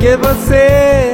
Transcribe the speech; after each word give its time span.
que 0.00 0.16
você 0.16 1.12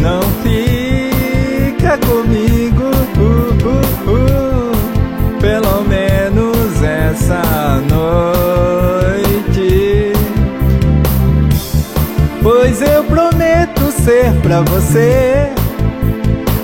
não 0.00 0.20
fica 0.42 1.96
comigo? 1.98 2.90
Uh, 3.16 3.54
uh, 3.64 3.80
uh, 4.10 5.38
pelo 5.40 5.84
menos 5.84 6.82
essa 6.82 7.80
noite. 7.88 9.12
Pois 12.42 12.82
eu 12.82 13.04
prometo 13.04 13.92
ser 13.92 14.32
pra 14.42 14.62
você 14.62 15.52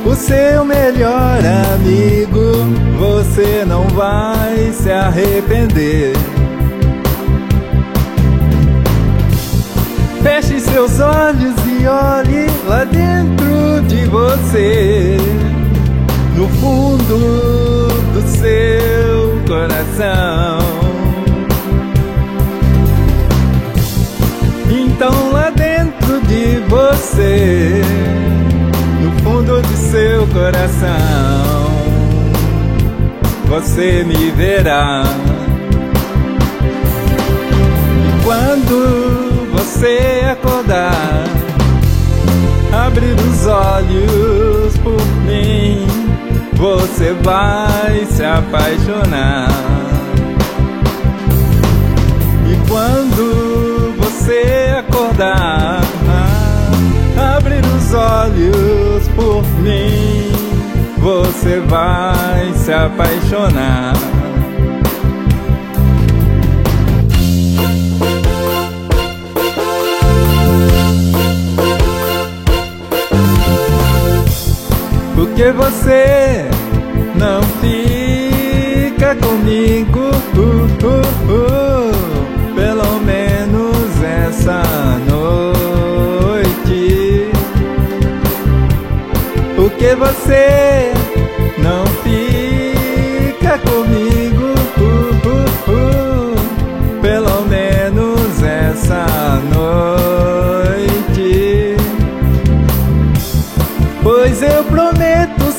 o 0.05 0.15
seu 0.17 0.65
melhor 0.65 1.39
amigo. 1.75 2.65
Você 2.99 3.65
não 3.65 3.85
vai 3.89 4.73
se 4.73 4.91
arrepender. 4.91 6.15
Feche 10.45 10.61
seus 10.61 11.01
olhos 11.01 11.55
e 11.67 11.87
olhe 11.87 12.47
lá 12.69 12.85
dentro 12.85 13.81
de 13.89 14.05
você, 14.05 15.17
no 16.37 16.47
fundo 16.49 17.89
do 18.13 18.21
seu 18.29 19.41
coração. 19.49 20.59
Então 24.71 25.33
lá 25.33 25.49
dentro 25.51 26.21
de 26.27 26.59
você, 26.69 27.81
no 29.01 29.13
fundo 29.23 29.63
de 29.63 29.77
seu 29.77 30.27
coração, 30.27 31.71
você 33.47 34.05
me 34.05 34.31
verá. 34.33 35.05
E 37.97 38.25
quando 38.25 39.04
você 39.75 40.21
acordar, 40.31 41.25
abrir 42.87 43.15
os 43.15 43.47
olhos 43.47 44.79
por 44.79 45.05
mim, 45.27 45.85
você 46.53 47.13
vai 47.23 48.07
se 48.07 48.25
apaixonar. 48.25 49.49
E 52.49 52.69
quando 52.69 53.95
você 53.99 54.77
acordar, 54.79 55.81
abrir 57.37 57.65
os 57.77 57.93
olhos 57.93 59.09
por 59.17 59.43
mim, 59.61 60.31
você 60.99 61.59
vai 61.61 62.53
se 62.55 62.73
apaixonar. 62.73 64.14
Porque 75.25 75.51
você 75.53 76.45
não 77.19 77.41
fica 77.63 79.17
comigo? 79.17 79.94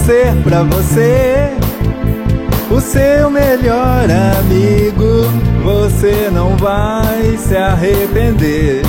Ser 0.06 0.36
pra 0.44 0.62
você 0.62 1.50
o 2.70 2.80
seu 2.80 3.32
melhor 3.32 4.06
amigo. 4.40 5.26
Você 5.64 6.30
não 6.32 6.56
vai 6.58 7.36
se 7.38 7.58
arrepender. 7.58 8.84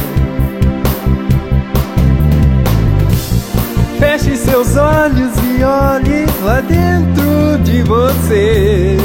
Feche 3.99 4.37
seus 4.37 4.77
olhos 4.77 5.33
e 5.39 5.65
olhe 5.65 6.27
lá 6.43 6.61
dentro 6.61 7.59
de 7.65 7.83
você, 7.83 8.99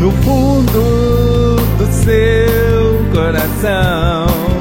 no 0.00 0.10
fundo 0.22 1.56
do 1.76 1.86
seu 1.92 3.04
coração. 3.12 4.53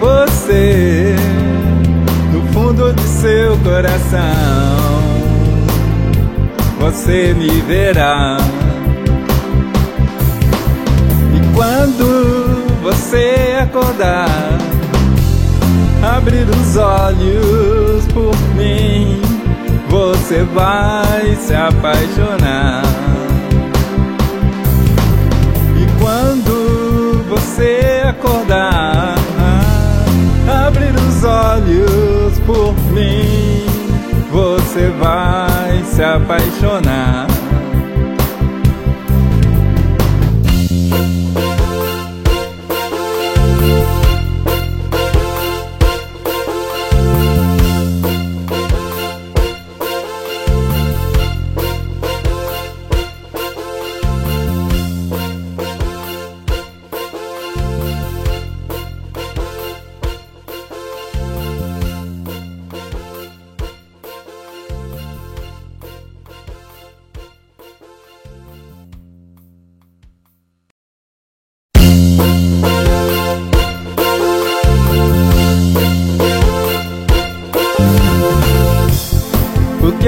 Você, 0.00 1.14
no 2.32 2.42
fundo 2.52 2.92
de 2.94 3.02
seu 3.02 3.56
coração, 3.58 4.20
você 6.80 7.34
me 7.34 7.60
verá. 7.60 8.38
E 11.36 11.54
quando 11.54 12.80
você 12.82 13.58
acordar, 13.62 14.58
abrir 16.16 16.48
os 16.48 16.76
olhos 16.78 18.06
por 18.14 18.34
mim, 18.56 19.20
você 19.90 20.42
vai 20.44 21.36
se 21.36 21.54
apaixonar. 21.54 22.79
Você 34.30 34.88
vai 34.90 35.82
se 35.84 36.02
apaixonar. 36.02 37.29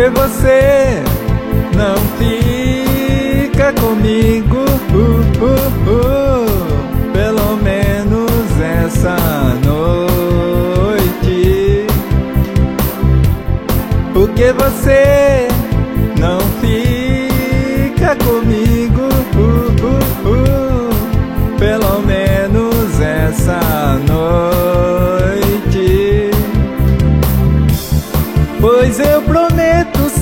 Porque 0.02 0.19
você 0.20 0.81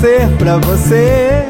ser 0.01 0.31
pra 0.39 0.57
você 0.57 1.45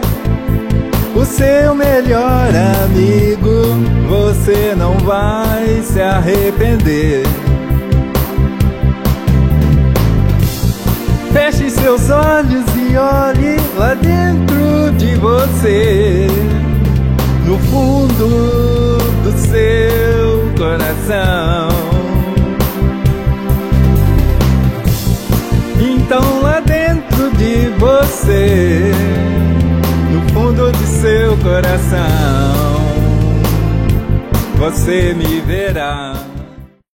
o 1.14 1.25
seu 1.25 1.73
melhor 1.73 2.49
amigo. 2.85 3.79
Você 4.08 4.75
não 4.76 4.94
vai 4.99 5.81
se 5.85 6.00
arrepender. 6.00 7.23
Feche 11.32 11.70
seus 11.70 12.11
olhos 12.11 12.64
e 12.75 12.97
olhe 12.97 13.56
lá 13.79 13.94
dentro 13.94 14.91
de 14.99 15.14
você, 15.14 16.26
no 17.47 17.56
fundo 17.70 18.99
do 19.23 19.38
seu 19.38 20.52
coração. 20.58 21.60
Você, 28.11 28.91
no 30.11 30.29
fundo 30.33 30.73
de 30.73 30.87
seu 30.87 31.37
coração, 31.39 32.01
você 34.59 35.15
me 35.15 35.41
verá. 35.41 36.30